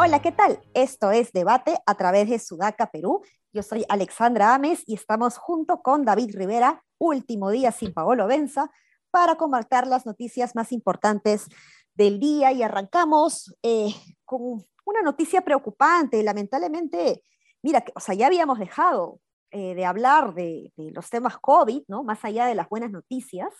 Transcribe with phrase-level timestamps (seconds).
[0.00, 0.60] Hola, ¿qué tal?
[0.74, 3.22] Esto es Debate a través de Sudaca, Perú.
[3.52, 8.70] Yo soy Alexandra Ames y estamos junto con David Rivera, último día sin Paolo Benza,
[9.10, 11.46] para comentar las noticias más importantes
[11.94, 13.94] del día y arrancamos eh,
[14.24, 16.22] con una noticia preocupante.
[16.22, 17.24] Lamentablemente,
[17.62, 19.20] mira, o sea, ya habíamos dejado
[19.50, 22.04] eh, de hablar de, los temas COVID, ¿no?
[22.04, 23.52] Más allá de las buenas noticias.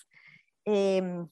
[0.64, 1.28] Em,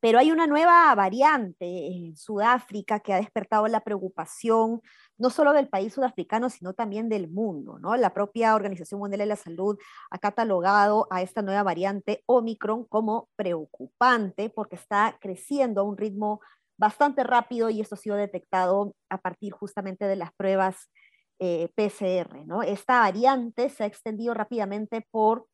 [0.00, 4.82] pero hay una nueva variante en Sudáfrica que ha despertado la preocupación
[5.16, 7.78] no solo del país sudafricano, sino también del mundo.
[7.78, 7.96] ¿no?
[7.96, 9.78] La propia Organización Mundial de la Salud
[10.10, 16.40] ha catalogado a esta nueva variante Omicron como preocupante porque está creciendo a un ritmo
[16.76, 20.90] bastante rápido y esto ha sido detectado a partir justamente de las pruebas
[21.38, 22.44] eh, PCR.
[22.46, 22.62] ¿no?
[22.62, 25.46] Esta variante se ha extendido rápidamente por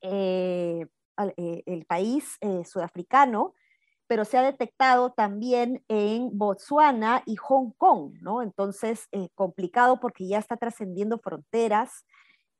[0.00, 0.86] eh,
[1.36, 3.54] eh, el país sudafricano
[4.06, 8.42] pero se ha detectado también en Botswana y Hong Kong, ¿no?
[8.42, 12.04] Entonces, eh, complicado porque ya está trascendiendo fronteras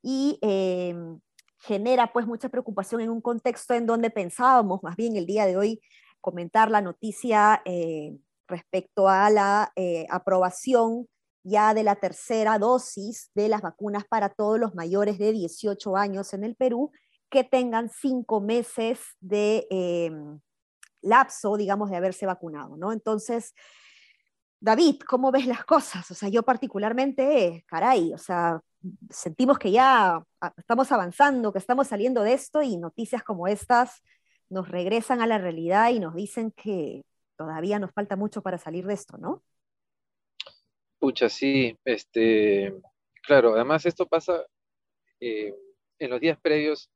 [0.01, 0.95] y eh,
[1.59, 5.57] genera pues mucha preocupación en un contexto en donde pensábamos más bien el día de
[5.57, 5.81] hoy
[6.19, 9.71] comentar la noticia eh, respecto a la
[10.09, 11.07] aprobación
[11.45, 16.33] ya de la tercera dosis de las vacunas para todos los mayores de 18 años
[16.33, 16.91] en el Perú
[17.29, 19.67] que tengan cinco meses de
[21.01, 22.91] lapso, digamos, de haberse vacunado, ¿no?
[22.91, 23.53] Entonces,
[24.59, 26.09] David, ¿cómo ves las cosas?
[26.09, 28.59] O sea, yo particularmente, caray, o sea,
[29.11, 30.23] sentimos que ya
[30.57, 34.01] estamos avanzando, que estamos saliendo de esto y noticias como estas
[34.49, 37.03] nos regresan a la realidad y nos dicen que
[37.37, 39.43] todavía nos falta mucho para salir de esto, ¿no?
[41.29, 42.73] Sí, este,
[43.23, 44.45] claro, además esto pasa,
[45.21, 45.53] eh,
[45.99, 46.89] en los días previos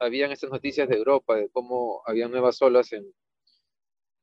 [0.00, 3.12] habían estas noticias de Europa, de cómo había nuevas olas en,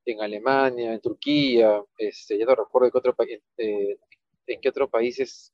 [0.05, 3.15] en Alemania, en Turquía, este, ya no recuerdo qué, otro,
[3.57, 3.97] eh,
[4.47, 5.53] en qué otros países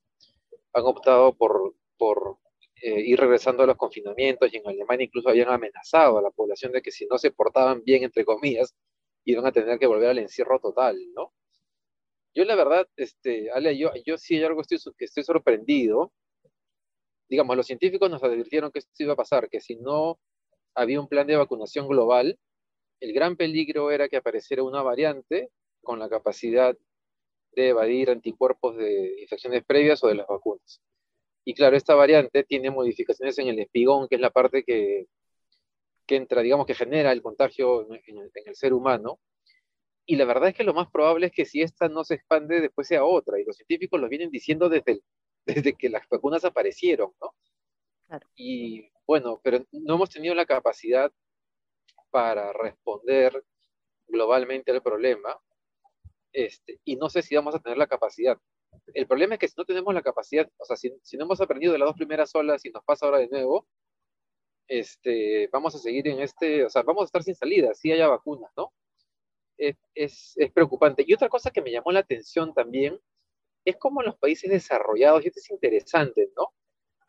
[0.74, 2.38] han optado por, por
[2.82, 6.72] eh, ir regresando a los confinamientos y en Alemania incluso habían amenazado a la población
[6.74, 8.76] de que si no se portaban bien, entre comillas,
[9.26, 11.34] iban a tener que volver al encierro total, ¿no?
[12.38, 16.14] Yo la verdad, este, Ale, yo, yo sí hay algo estoy, que estoy sorprendido.
[17.28, 20.20] Digamos, los científicos nos advirtieron que esto iba a pasar, que si no
[20.76, 22.38] había un plan de vacunación global,
[23.00, 25.50] el gran peligro era que apareciera una variante
[25.82, 26.78] con la capacidad
[27.54, 30.80] de evadir anticuerpos de infecciones previas o de las vacunas.
[31.44, 35.08] Y claro, esta variante tiene modificaciones en el espigón, que es la parte que,
[36.08, 39.20] entra, digamos, que genera el contagio en el, ser humano.
[40.10, 42.62] Y la verdad es que lo más probable es que si esta no se expande,
[42.62, 43.40] después sea otra.
[43.40, 45.02] Y los científicos lo vienen diciendo desde,
[45.46, 47.36] desde que las vacunas aparecieron, ¿no?
[48.36, 51.12] Y bueno, pero no hemos tenido la capacidad
[52.10, 53.44] para responder
[54.08, 55.38] globalmente al problema,
[56.32, 58.38] este, y no sé si vamos a tener la capacidad.
[58.94, 61.74] El problema es que si no tenemos la capacidad, o sea, si, no hemos aprendido
[61.74, 63.68] de las dos primeras olas y nos pasa ahora de nuevo,
[64.68, 68.08] este, vamos a seguir en este, o sea, vamos a estar sin salida, si haya
[68.08, 68.72] vacunas, ¿no?
[69.58, 71.04] Es, es, preocupante.
[71.06, 73.00] Y otra cosa que me llamó la atención también
[73.66, 76.54] es cómo los países desarrollados, y esto es interesante, ¿no?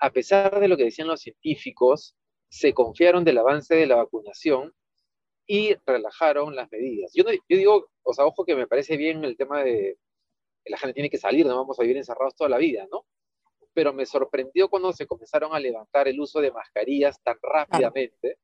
[0.00, 2.16] A pesar de lo que decían los científicos,
[2.48, 4.74] se confiaron del avance de la vacunación
[5.46, 7.12] y relajaron las medidas.
[7.14, 9.98] Yo, yo digo, o sea, ojo que me parece bien el tema de
[10.64, 13.06] que la gente tiene que salir, no vamos a vivir encerrados toda la vida, ¿no?
[13.72, 18.38] Pero me sorprendió cuando se comenzaron a levantar el uso de mascarillas tan rápidamente,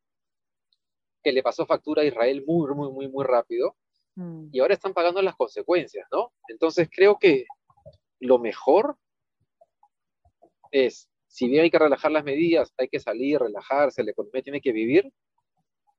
[1.22, 3.76] que le pasó factura a Israel muy, muy, muy, muy rápido,
[4.16, 4.48] mm.
[4.52, 6.32] y ahora están pagando las consecuencias, ¿no?
[6.48, 7.46] Entonces creo que
[8.20, 8.96] lo mejor
[10.70, 14.60] es, si bien hay que relajar las medidas, hay que salir, relajarse, la economía tiene
[14.60, 15.12] que vivir,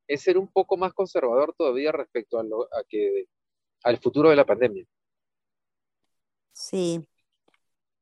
[0.08, 3.26] es ser un poco más conservador todavía respecto a, lo, que,
[3.84, 4.86] al futuro de la pandemia.
[6.52, 7.08] Sí,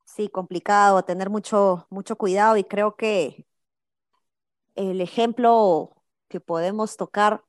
[0.06, 3.46] sí, complicado, tener mucho, mucho cuidado y creo que
[4.76, 5.96] el ejemplo
[6.28, 7.44] que podemos tocar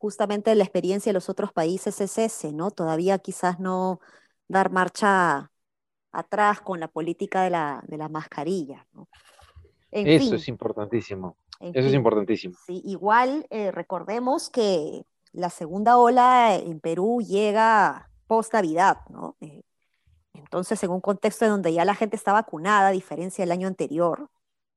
[0.00, 2.70] justamente la experiencia de los otros países es ese, ¿no?
[2.70, 4.00] Todavía quizás no
[4.48, 5.52] dar marcha
[6.10, 9.08] atrás con la política de la, de la mascarilla, ¿no?
[9.90, 11.36] Eso es importantísimo.
[11.60, 12.54] Eso es importantísimo.
[12.66, 19.36] Sí, igual eh, recordemos que la segunda ola en Perú llega post Navidad, ¿no?
[19.40, 19.62] Eh,
[20.32, 23.68] entonces, en un contexto en donde ya la gente está vacunada, a diferencia del año
[23.68, 24.30] anterior,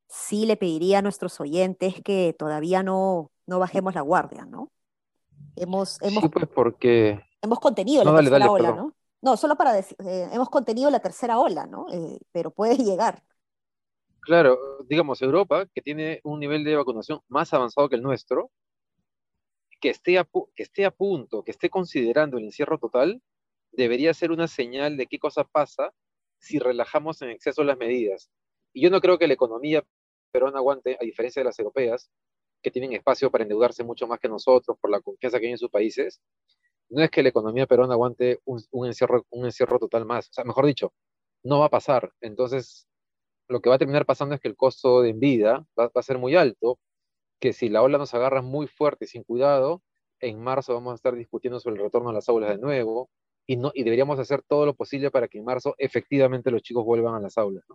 [0.09, 4.69] sí le pediría a nuestros oyentes que todavía no, no bajemos la guardia, ¿no?
[5.55, 7.19] Hemos, hemos, sí, pues porque...
[7.41, 8.93] Hemos contenido la tercera ola, ¿no?
[9.21, 11.85] No, solo para decir, eh, hemos contenido la tercera ola, ¿no?
[12.31, 13.23] pero puede llegar.
[14.19, 14.57] Claro,
[14.87, 18.51] digamos, Europa, que tiene un nivel de vacunación más avanzado que el nuestro,
[19.79, 23.21] que esté a, que esté a punto, que esté considerando el encierro total,
[23.71, 25.93] debería ser una señal de qué cosa pasa
[26.39, 28.29] si relajamos en exceso las medidas.
[28.73, 29.83] Y yo no creo que la economía
[30.31, 32.09] peruana aguante, a diferencia de las europeas,
[32.63, 35.57] que tienen espacio para endeudarse mucho más que nosotros por la confianza que hay en
[35.57, 36.21] sus países,
[36.89, 40.29] no es que la economía peruana aguante un, encierro, un encierro total más.
[40.29, 40.93] O sea, mejor dicho,
[41.43, 42.11] no va a pasar.
[42.21, 42.87] Entonces,
[43.49, 46.17] lo que va a terminar pasando es que el costo de vida va, a ser
[46.17, 46.79] muy alto,
[47.39, 49.81] que si la ola nos agarra muy fuerte y sin cuidado,
[50.19, 53.09] en marzo vamos a estar discutiendo sobre el retorno a las aulas de nuevo
[53.45, 56.85] y, no, y deberíamos hacer todo lo posible para que en marzo efectivamente los chicos
[56.85, 57.65] vuelvan a las aulas.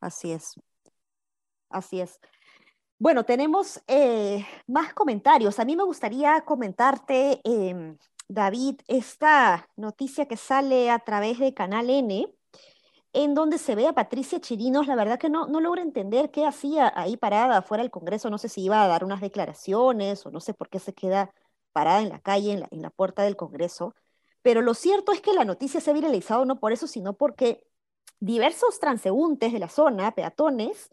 [0.00, 0.54] Así es.
[1.70, 2.20] Así es.
[2.98, 5.58] Bueno, tenemos eh, más comentarios.
[5.58, 11.90] A mí me gustaría comentarte, em, David, esta noticia que sale a través de Canal
[11.90, 12.26] N,
[13.12, 16.46] en donde se ve a Patricia Chirinos, la verdad que no, no logro entender qué
[16.46, 20.30] hacía ahí parada fuera del Congreso, no sé si iba a dar unas declaraciones o
[20.30, 21.32] no sé por qué se queda
[21.72, 23.94] parada en la calle, en la, en la puerta del Congreso,
[24.42, 27.66] pero lo cierto es que la noticia se ha viralizado no por eso, sino porque
[28.20, 30.90] diversos transeúntes de la zona, peatones,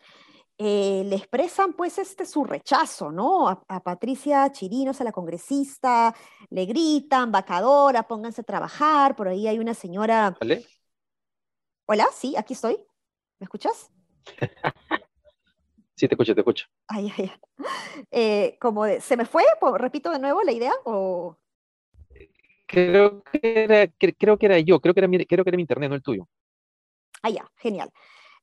[0.57, 3.49] eh, le expresan pues este su rechazo, ¿no?
[3.49, 6.13] A, Patricia Chirinos, a la congresista,
[6.49, 10.35] le gritan, vacadora, pónganse a trabajar, por ahí hay una señora...
[10.39, 10.65] ¿Vale?
[11.85, 12.77] Hola, sí, aquí estoy.
[13.39, 13.91] ¿Me escuchas?
[15.95, 16.67] sí, te escucho, te escucho.
[16.87, 17.65] Ay, ay, ay.
[18.11, 19.43] Eh, como ¿se me fue?
[19.77, 21.37] Repito de nuevo la idea o...
[22.67, 25.63] Creo que era, creo que era yo, creo que era, mi, creo que era mi
[25.63, 26.27] internet, no el tuyo.
[27.21, 27.91] Ah, ya, genial.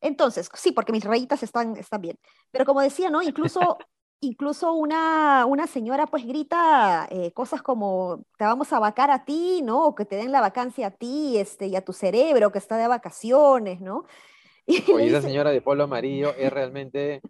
[0.00, 2.18] Entonces, sí, porque mis rayitas están, están bien.
[2.50, 3.22] Pero como decía, ¿no?
[3.22, 3.60] Incluso,
[4.20, 9.62] incluso una, una señora pues grita eh, cosas como te vamos a vacar a ti,
[9.62, 9.86] ¿no?
[9.86, 12.76] O que te den la vacancia a ti este, y a tu cerebro que está
[12.76, 14.04] de vacaciones, ¿no?
[14.66, 17.22] Y Oye, esa señora de polo amarillo es realmente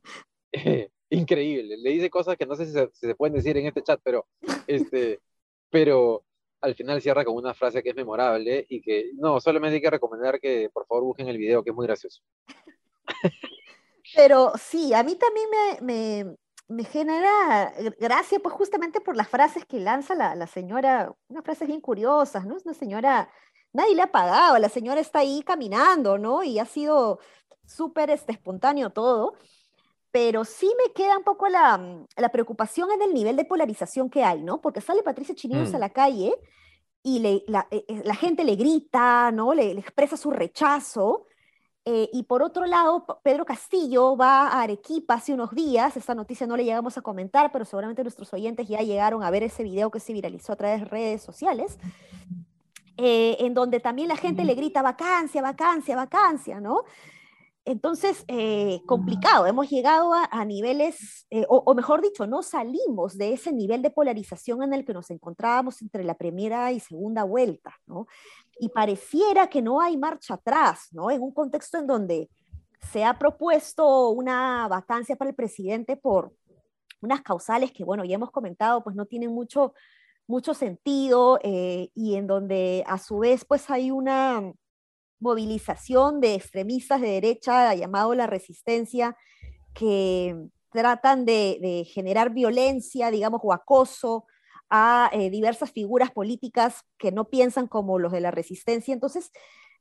[0.52, 1.76] eh, increíble.
[1.78, 4.00] Le dice cosas que no sé si se, si se, pueden decir en este chat,
[4.02, 4.26] pero,
[4.66, 5.20] este,
[5.70, 6.24] pero
[6.60, 9.90] al final cierra con una frase que es memorable y que, no, solamente hay que
[9.90, 12.22] recomendar que por favor busquen el video, que es muy gracioso.
[14.14, 15.48] Pero sí, a mí también
[15.80, 16.36] me,
[16.68, 21.68] me, genera gracia, pues justamente por las frases que lanza la, la, señora, unas frases
[21.68, 22.56] bien curiosas, ¿no?
[22.56, 23.30] Es una señora,
[23.72, 26.42] nadie le ha pagado, la señora está ahí caminando, ¿no?
[26.42, 27.20] Y ha sido
[27.64, 29.36] súper este, espontáneo todo
[30.12, 34.10] pero sí me queda un poco la, mm, la, preocupación en el nivel de polarización
[34.10, 34.60] que hay, ¿no?
[34.60, 35.80] Porque sale Patricia Chirinos a mm.
[35.80, 36.34] la calle
[37.02, 39.54] y le, la, eh, eh, la, gente le grita, ¿no?
[39.54, 41.26] Le, expresa su rechazo.
[41.86, 46.46] Eh, y por otro lado, Pedro Castillo va a Arequipa hace unos días, esta noticia
[46.46, 49.90] no le llegamos a comentar, pero seguramente nuestros oyentes ya llegaron a ver ese video
[49.90, 51.78] que se viralizó a través de redes sociales,
[52.98, 56.84] en donde también la gente le grita vacancia, vacancia, vacancia, ¿no?
[57.66, 63.52] Entonces, eh, complicado, hemos llegado a, niveles, eh, o, mejor dicho, no salimos de ese
[63.52, 68.06] nivel de polarización en el que nos encontrábamos entre la primera y segunda vuelta, ¿no?
[68.58, 71.10] Y pareciera que no hay marcha atrás, ¿no?
[71.10, 72.30] En un contexto en donde
[72.90, 76.32] se ha propuesto una vacancia para el presidente por
[77.02, 79.74] unas causales que, bueno, ya hemos comentado, pues no tienen mucho,
[80.26, 84.52] mucho sentido eh, y en donde a su vez, pues hay una
[85.20, 89.16] movilización de extremistas de derecha llamado la resistencia,
[89.74, 90.36] que
[90.70, 94.26] tratan de, generar violencia, digamos, o acoso
[94.68, 98.94] a eh, diversas figuras políticas que no piensan como los de la resistencia.
[98.94, 99.32] Entonces,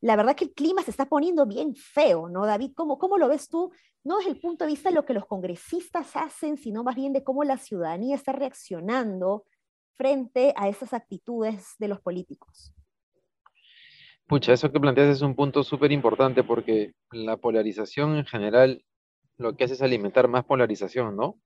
[0.01, 2.71] la verdad que el clima se está poniendo bien feo, ¿no, David?
[2.75, 3.71] ¿Cómo, cómo lo ves tú?
[4.03, 7.13] No desde el punto de vista de lo que los congresistas hacen, sino más bien
[7.13, 9.45] de cómo la ciudadanía está reaccionando
[9.93, 12.73] frente a esas actitudes de los políticos.
[14.29, 18.85] Pucha, eso que planteas es un punto súper importante porque la polarización en general
[19.37, 21.39] lo que hace es alimentar más polarización, ¿no?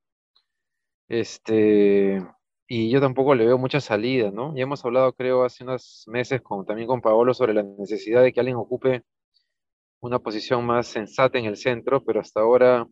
[1.08, 2.22] Este,
[2.68, 4.54] y yo tampoco le veo mucha salida, ¿no?
[4.54, 8.34] Ya hemos hablado, creo, hace unos meses con, también con Paolo sobre la necesidad de
[8.34, 9.04] que alguien ocupe
[10.02, 12.86] una posición más sensata en el centro, pero hasta ahora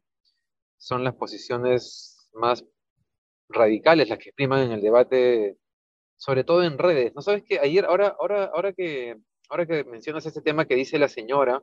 [0.77, 2.63] son las posiciones más
[3.49, 5.57] radicales las que priman en el debate,
[6.17, 7.13] sobre todo en redes.
[7.13, 9.17] ¿No sabes que ayer, ahora, ahora, ahora que
[9.51, 11.61] ahora que mencionas este tema que dice la señora,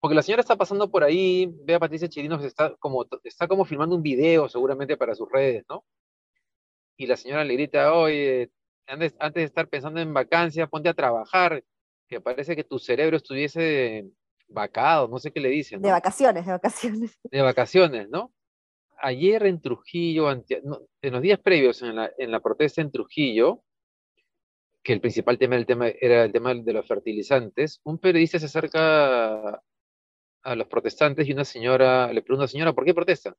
[0.00, 3.66] porque la señora está pasando por ahí, ve a Patricia Chirinos, está como, está como
[3.66, 5.84] filmando un video seguramente para sus redes, ¿no?
[6.96, 8.50] Y la señora le grita, oye,
[8.86, 11.62] antes, antes de estar pensando en vacancia, ponte a trabajar,
[12.08, 14.06] que parece que tu cerebro estuviese
[14.48, 15.82] vacado, no sé qué le dicen.
[15.82, 17.18] De vacaciones, de vacaciones.
[17.30, 18.32] De vacaciones, ¿no?
[18.96, 20.42] Ayer en Trujillo, en
[21.02, 23.62] los días previos en la, en la protesta en Trujillo,
[24.84, 28.46] que el principal tema, el tema era el tema de los fertilizantes, un periodista se
[28.46, 29.62] acerca
[30.42, 33.34] a los protestantes y una señora le pregunta, señora, ¿por qué protesta?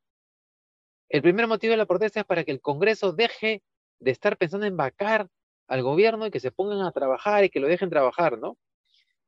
[1.07, 3.61] El primer motivo de la protesta es para que el Congreso deje
[3.99, 5.29] de estar pensando en vacar
[5.67, 8.57] al gobierno y que se pongan a trabajar y que lo dejen trabajar, ¿no?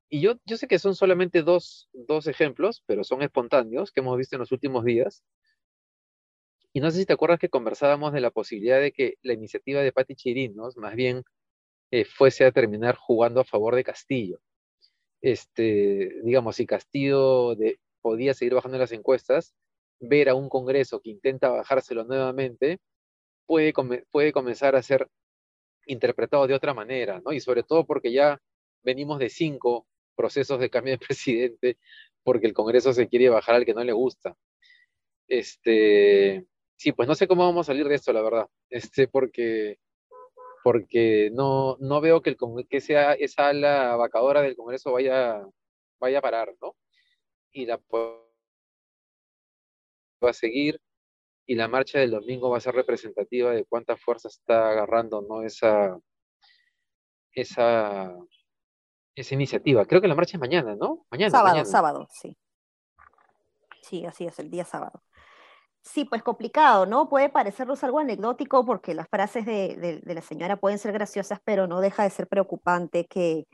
[0.09, 4.17] Y yo, yo sé que son solamente dos, dos ejemplos, pero son espontáneos que hemos
[4.17, 5.23] visto en los últimos días.
[6.73, 9.81] Y no sé si te acuerdas que conversábamos de la posibilidad de que la iniciativa
[9.81, 11.23] de Pati Chirinos más bien
[11.91, 14.39] eh, fuese a terminar jugando a favor de Castillo.
[15.21, 19.53] Este, digamos, si Castillo de, podía seguir bajando las encuestas,
[19.99, 22.79] ver a un Congreso que intenta bajárselo nuevamente
[23.45, 23.73] puede,
[24.11, 25.07] puede comenzar a ser
[25.87, 27.31] interpretado de otra manera, ¿no?
[27.31, 28.39] Y sobre todo porque ya
[28.83, 31.77] venimos de cinco procesos de cambio de presidente
[32.23, 34.35] porque el Congreso se quiere bajar al que no le gusta.
[35.27, 39.77] Este, sí, pues no sé cómo vamos a salir de esto, la verdad, este, porque,
[40.67, 42.37] porque no, no veo que, el,
[42.69, 45.47] que sea esa ala vacadora del Congreso vaya,
[45.97, 46.75] vaya a parar, ¿no?
[47.53, 48.19] Y la va
[50.29, 50.81] a seguir
[51.45, 55.41] y la marcha del domingo va a ser representativa de cuánta fuerza está agarrando ¿no?
[55.41, 55.97] esa,
[57.31, 58.13] esa,
[59.15, 59.85] esa iniciativa.
[59.85, 61.05] Creo que la marcha es mañana, ¿no?
[61.09, 61.31] Mañana.
[61.31, 62.35] Sábado, sábado, sí.
[63.83, 65.01] Sí, así es, el día sábado.
[65.87, 67.07] Sí, pues complicado, ¿no?
[67.07, 71.79] Puede parecernos algo anecdótico porque las frases de, la señora pueden ser graciosas, pero no
[71.79, 73.47] deja de ser preocupante que,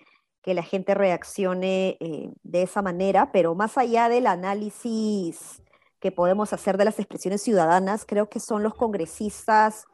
[0.45, 5.61] la gente reaccione eh, de esa manera, pero más allá del análisis
[5.99, 9.85] que podemos hacer de las expresiones ciudadanas, creo que son los congresistas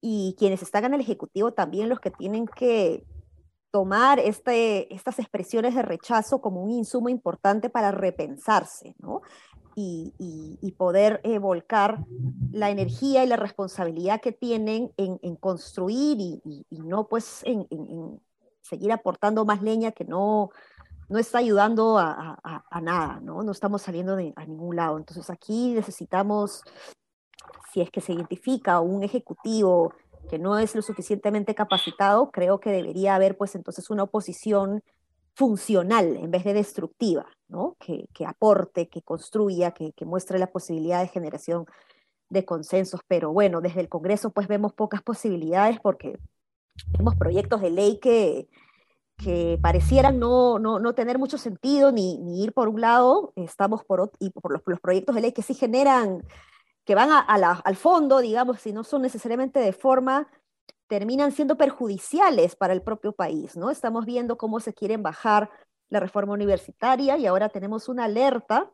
[0.00, 3.04] y quienes están en el Ejecutivo también los que tienen que
[3.70, 9.20] tomar este, estas expresiones de rechazo como un insumo importante para repensarse, ¿no?
[9.76, 12.04] Y, poder eh, volcar
[12.52, 17.66] la energía y la responsabilidad que tienen en, construir y, no pues en,
[18.60, 20.50] seguir aportando más leña que no,
[21.08, 22.38] no está ayudando a,
[22.82, 23.42] nada, ¿no?
[23.42, 24.98] No estamos saliendo de, a ningún lado.
[24.98, 26.62] Entonces aquí necesitamos,
[27.72, 29.92] si es que se identifica un ejecutivo
[30.28, 34.82] que no es lo suficientemente capacitado, creo que debería haber pues entonces una oposición
[35.34, 37.76] funcional en vez de destructiva, ¿no?
[37.78, 41.66] Que, aporte, que construya, que, que muestre la posibilidad de generación
[42.28, 43.00] de consensos.
[43.08, 46.18] Pero bueno, desde el Congreso pues vemos pocas posibilidades porque
[46.98, 48.48] vemos proyectos de ley que,
[49.16, 53.84] que parecieran no, no, no tener mucho sentido ni, ni, ir por un lado, estamos
[53.84, 56.22] por, y por los, proyectos de ley que sí generan,
[56.84, 60.28] que van a, al fondo, digamos, si no son necesariamente de forma,
[60.88, 63.70] terminan siendo perjudiciales para el propio país, ¿no?
[63.70, 65.50] Estamos viendo cómo se quieren bajar
[65.88, 68.70] la reforma universitaria y ahora tenemos una alerta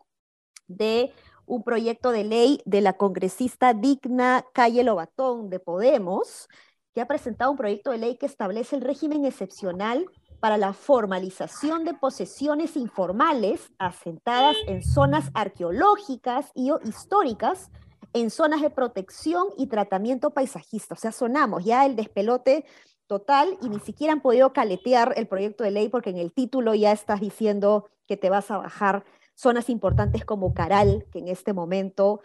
[0.67, 1.13] de
[1.47, 6.49] un proyecto de ley de la congresista Digna Calle Lobatón de Podemos,
[6.95, 10.07] que ha presentado un proyecto de ley que establece el régimen excepcional
[10.41, 17.71] para la formalización de posesiones informales asentadas en zonas arqueológicas y históricas,
[18.13, 20.95] en zonas de protección y tratamiento paisajista.
[20.95, 22.65] O sea, sonamos ya el despelote
[23.07, 26.75] total y ni siquiera han podido caletear el proyecto de ley porque en el título
[26.75, 31.53] ya estás diciendo que te vas a bajar zonas importantes como Caral, que en este
[31.53, 32.21] momento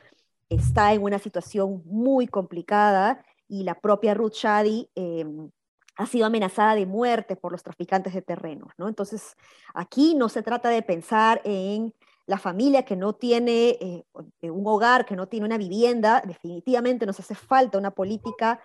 [0.50, 5.50] está en una situación muy complicada y la propia Ruth Shadi em,
[5.98, 8.88] ha sido amenazada de muerte por los traficantes de terrenos, ¿no?
[8.88, 9.36] Entonces,
[9.74, 11.94] aquí no se trata de pensar en
[12.28, 14.04] la familia que no tiene eh,
[14.50, 18.60] un hogar, que no tiene una vivienda, definitivamente nos hace falta una política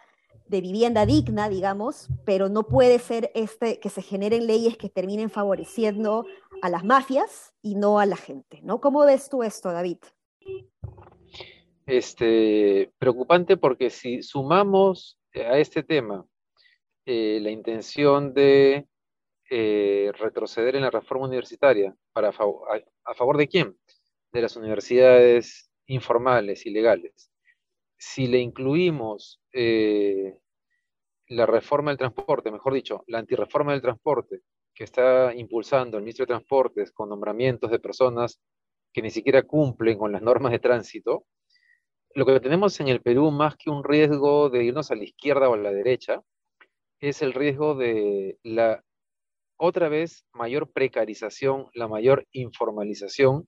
[0.47, 5.31] de vivienda digna, digamos, pero no puede ser este, que se generen leyes que terminen
[5.31, 6.27] favoreciendo
[6.63, 8.81] a las mafias y no a la gente, ¿no?
[8.81, 9.99] ¿Cómo ves tú esto, David?
[11.87, 16.27] Este, preocupante porque si sumamos a este tema
[17.07, 18.87] eh, la intención de
[19.51, 23.77] eh, retroceder en la reforma universitaria para a, favor de quién?
[24.33, 27.33] De las universidades informales, ilegales.
[27.99, 30.39] Si le incluimos eh,
[31.27, 34.43] la reforma del transporte, mejor dicho, la antirreforma del transporte,
[34.73, 38.41] que está impulsando el ministro de Transportes con nombramientos de personas
[38.93, 41.27] que ni siquiera cumplen con las normas de tránsito,
[42.15, 45.49] lo que tenemos en el Perú, más que un riesgo de irnos a la izquierda
[45.49, 46.23] o a la derecha,
[47.01, 48.85] es el riesgo de la
[49.63, 53.47] otra vez mayor precarización, la mayor informalización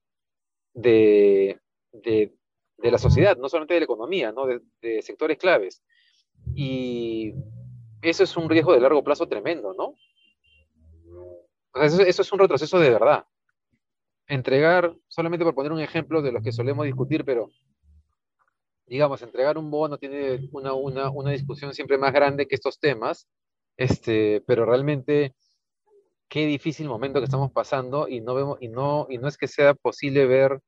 [0.75, 1.59] de,
[2.76, 4.47] la sociedad, no solamente de la economía, ¿no?
[4.47, 5.83] de, sectores claves.
[6.54, 7.33] Y
[8.02, 9.95] eso es un riesgo de largo plazo tremendo, ¿no?
[11.83, 13.25] eso, eso, es un retroceso de verdad.
[14.26, 17.49] Entregar, solamente por poner un ejemplo de los que solemos discutir, pero
[18.85, 23.26] digamos, entregar un bono tiene una, una, una discusión siempre más grande que estos temas,
[23.78, 25.35] este, pero realmente
[26.33, 29.47] qué difícil momento que estamos pasando y no vemos, y no, y no es que
[29.47, 30.62] sea posible ver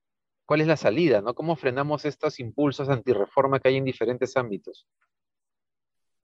[0.45, 1.35] cuál es la salida, ¿no?
[1.35, 4.87] ¿Cómo frenamos estos impulsos antirreforma que hay en diferentes ámbitos?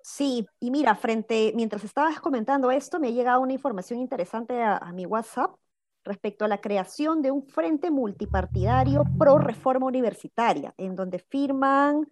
[0.02, 4.92] Sí, y mira, frente, mientras estabas comentando esto, me ha llegado una información interesante a,
[4.92, 5.54] mi WhatsApp
[6.04, 12.06] respecto a la creación de un frente multipartidario pro reforma universitaria, en donde firman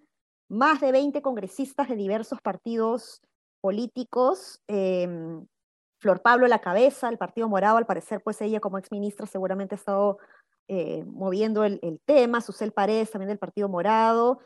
[0.49, 3.21] más de 20 congresistas de diversos partidos
[3.61, 4.63] políticos.
[4.67, 5.45] Eh,
[5.99, 9.79] Flor Pablo la cabeza, el Partido Morado, al parecer, pues ella como exministra seguramente ha
[9.79, 10.19] estado
[10.69, 14.41] eh, moviendo el, el, tema, Susel Paredes también del Partido Morado,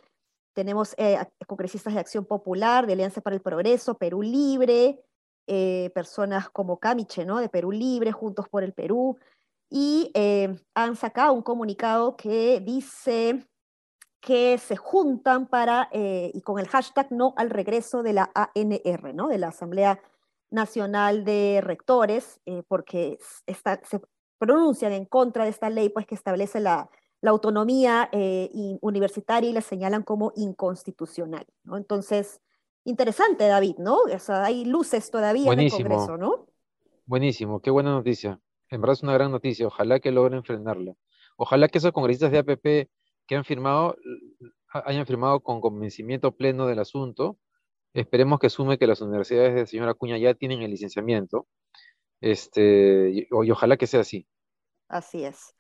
[0.52, 5.00] tenemos eh, congresistas de Acción Popular, de Alianza para el Progreso, Perú Libre,
[5.47, 7.38] eh, personas como Camiche, ¿no?
[7.38, 9.18] De Perú Libre, Juntos por el Perú,
[9.71, 13.47] y eh, han sacado un comunicado que dice
[14.21, 19.26] que se juntan para, y con el hashtag no al regreso de la ANR, ¿no?
[19.26, 20.00] De la Asamblea
[20.52, 24.00] Nacional de Rectores, eh, porque está, se
[24.38, 26.90] pronuncian en contra de esta ley, pues que establece la,
[27.21, 31.76] la autonomía eh, universitaria y la señalan como inconstitucional, ¿no?
[31.76, 32.40] Entonces,
[32.85, 33.99] interesante, David, ¿no?
[34.02, 35.87] O sea, hay luces todavía Buenísimo.
[35.87, 36.47] en el Congreso, ¿no?
[37.06, 38.40] Buenísimo, qué buena noticia.
[38.68, 39.66] En verdad es una gran noticia.
[39.66, 40.94] Ojalá que logren frenarla.
[41.37, 42.90] Ojalá que esos congresistas de APP
[43.26, 43.97] que han firmado
[44.73, 47.38] hayan firmado con convencimiento pleno del asunto.
[47.94, 51.46] Esperemos que sume que las universidades de señora Acuña ya tienen el licenciamiento.
[52.20, 54.26] Este, y, y ojalá que sea así.
[54.88, 55.54] Así es.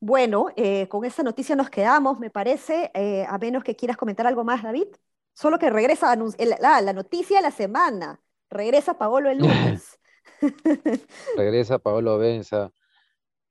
[0.00, 4.26] Bueno, eh, con esa noticia nos quedamos, me parece, eh, a menos que quieras comentar
[4.26, 4.88] algo más, David.
[5.32, 8.20] Solo que regresa la, la noticia de la semana.
[8.50, 9.98] Regresa Paolo el lunes.
[11.36, 12.72] Regresa Paolo Benza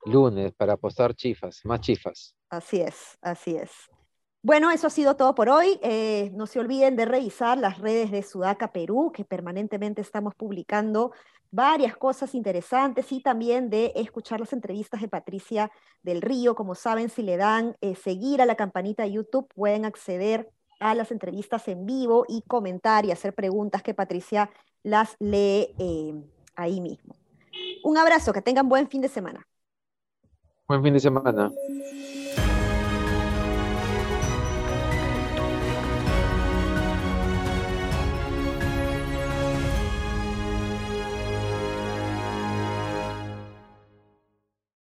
[0.06, 2.36] lunes para apostar chifas, más chifas.
[2.50, 3.72] Así es, así es.
[4.44, 5.80] Bueno, eso ha sido todo por hoy.
[5.84, 11.12] Eh, no se olviden de revisar las redes de Sudaca Perú, que permanentemente estamos publicando
[11.52, 15.72] varias cosas interesantes y también de escuchar las entrevistas de Patricia
[16.02, 16.56] del Río.
[16.56, 20.96] Como saben, si le dan eh, seguir a la campanita de YouTube, pueden acceder a
[20.96, 24.50] las entrevistas en vivo y comentar y hacer preguntas que Patricia
[24.82, 26.14] las lee eh,
[26.56, 27.16] ahí mismo.
[27.84, 29.48] Un abrazo, que tengan buen fin de semana.
[30.68, 31.52] Buen fin de semana.